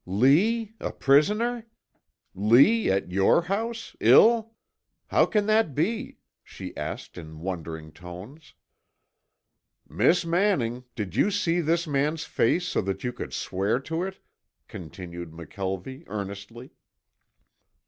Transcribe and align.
"Lee 0.07 0.73
a 0.79 0.91
prisoner? 0.91 1.67
Lee 2.33 2.89
at 2.89 3.11
your 3.11 3.43
house 3.43 3.95
ill? 3.99 4.55
How 5.09 5.27
can 5.27 5.45
that 5.45 5.75
be?" 5.75 6.17
she 6.43 6.75
asked 6.75 7.19
in 7.19 7.37
wondering 7.41 7.91
tones. 7.91 8.55
"Miss 9.87 10.25
Manning, 10.25 10.85
did 10.95 11.15
you 11.15 11.29
see 11.29 11.61
this 11.61 11.85
man's 11.85 12.23
face 12.23 12.67
so 12.67 12.81
that 12.81 13.03
you 13.03 13.13
could 13.13 13.31
swear 13.31 13.79
to 13.81 14.01
it?" 14.01 14.17
continued 14.67 15.29
McKelvie 15.33 16.05
earnestly. 16.07 16.71